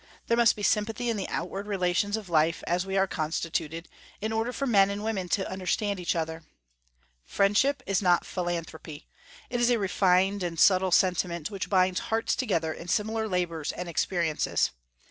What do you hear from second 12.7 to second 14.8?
in similar labors and experiences.